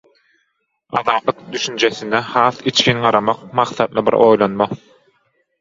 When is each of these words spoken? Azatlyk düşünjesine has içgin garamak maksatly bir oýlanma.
Azatlyk 1.01 1.35
düşünjesine 1.51 2.15
has 2.31 2.61
içgin 2.71 3.05
garamak 3.05 3.45
maksatly 3.61 4.07
bir 4.11 4.21
oýlanma. 4.25 4.73